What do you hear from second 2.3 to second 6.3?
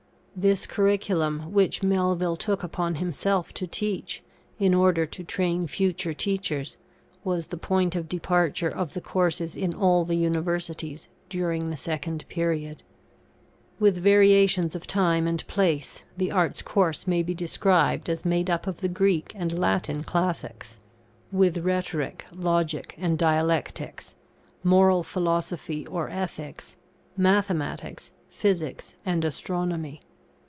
took upon himself to teach, in order to train future